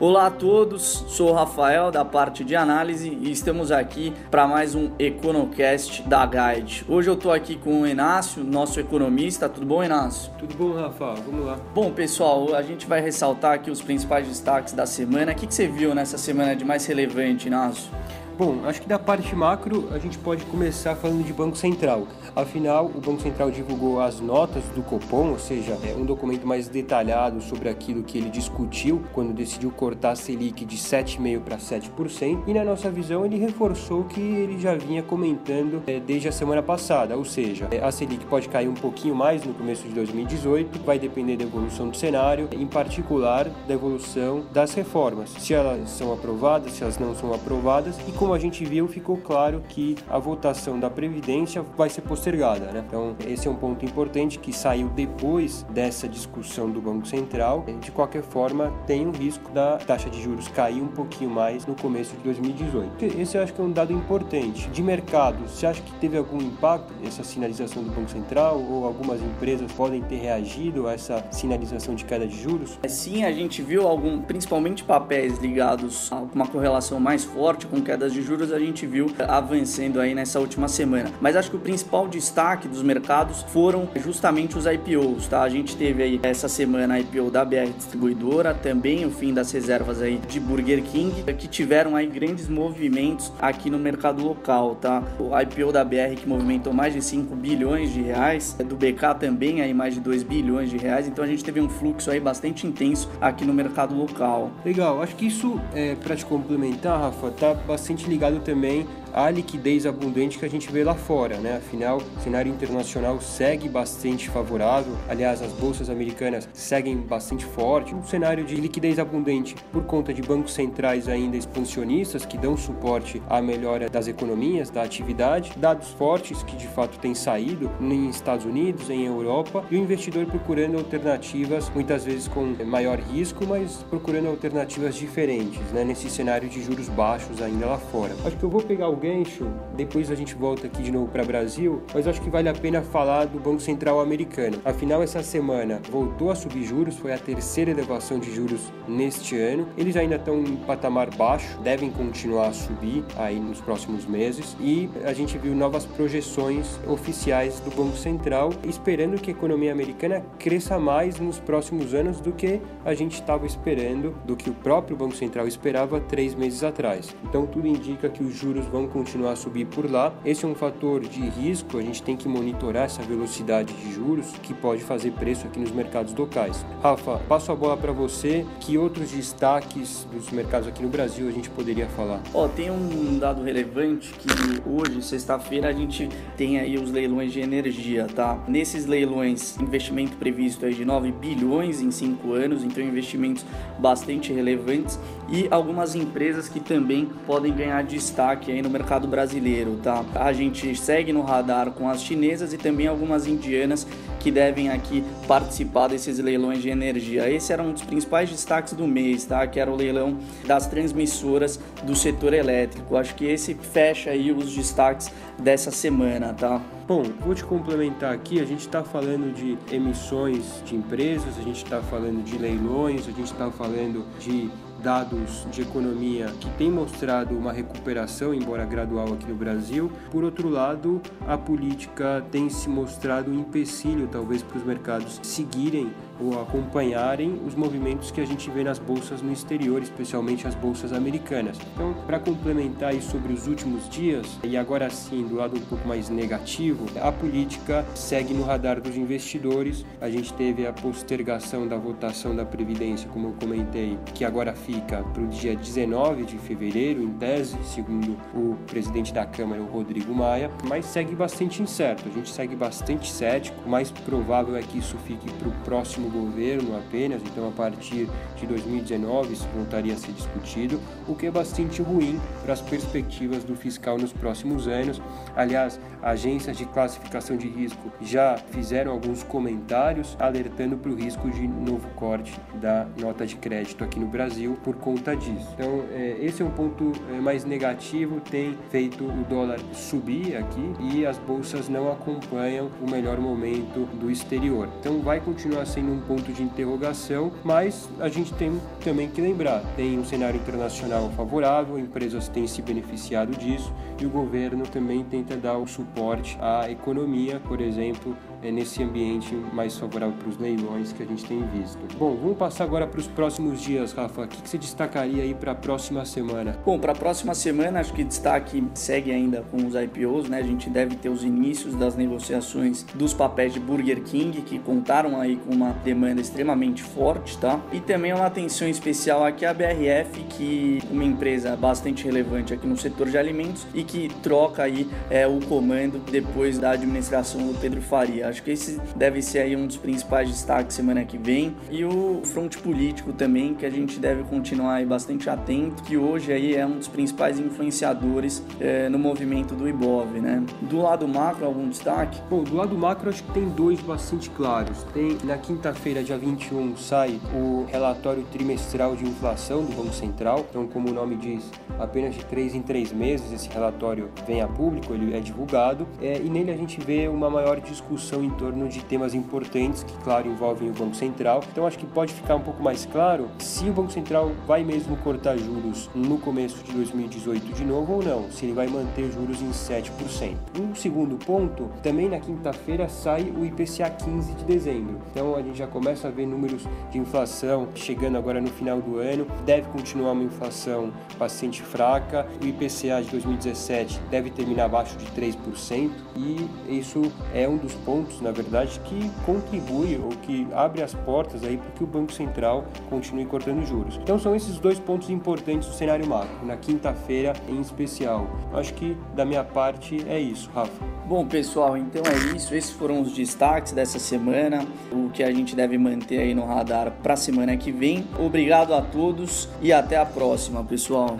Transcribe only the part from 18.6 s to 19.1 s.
acho que da